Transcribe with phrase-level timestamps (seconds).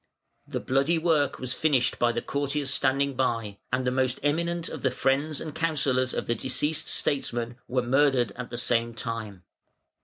[0.47, 4.81] The bloody work was finished by the courtiers standing by, and the most eminent of
[4.81, 9.43] the friends and counsellors of the deceased statesman were murdered at the same time.